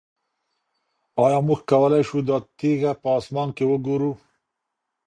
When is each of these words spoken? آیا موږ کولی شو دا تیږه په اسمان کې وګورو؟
آیا 1.23 1.39
موږ 1.47 1.59
کولی 1.69 2.01
شو 2.07 2.17
دا 2.27 2.37
تیږه 2.57 2.91
په 3.01 3.09
اسمان 3.19 3.49
کې 3.57 3.63
وګورو؟ 3.67 4.11